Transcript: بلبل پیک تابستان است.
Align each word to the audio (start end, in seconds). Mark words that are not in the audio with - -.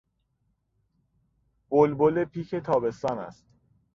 بلبل 1.71 2.25
پیک 2.25 2.55
تابستان 2.55 3.19
است. 3.19 3.45